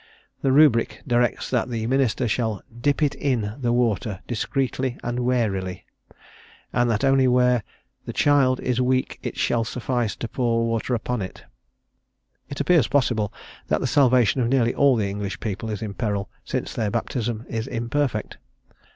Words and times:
The 0.41 0.51
rubric 0.51 1.03
directs 1.05 1.47
that 1.51 1.69
the 1.69 1.85
minister 1.85 2.27
"shall 2.27 2.63
dip 2.75 3.03
it 3.03 3.13
in 3.13 3.53
the 3.59 3.71
water 3.71 4.19
discreetly 4.25 4.97
and 5.03 5.19
warily," 5.19 5.85
and 6.73 6.89
that 6.89 7.03
only 7.03 7.27
where 7.27 7.61
"the 8.07 8.11
child 8.11 8.59
is 8.61 8.81
weak 8.81 9.19
it 9.21 9.37
shall 9.37 9.63
suffice 9.63 10.15
to 10.15 10.27
pour 10.27 10.65
water 10.65 10.95
upon 10.95 11.21
it" 11.21 11.43
It 12.49 12.59
appears 12.59 12.87
possible 12.87 13.31
that 13.67 13.79
the 13.79 13.85
salvation 13.85 14.41
of 14.41 14.49
nearly 14.49 14.73
all 14.73 14.95
the 14.95 15.07
English 15.07 15.39
people 15.39 15.69
is 15.69 15.83
in 15.83 15.93
peril, 15.93 16.31
since 16.43 16.73
their 16.73 16.89
baptism 16.89 17.45
is 17.47 17.67
imperfect. 17.67 18.39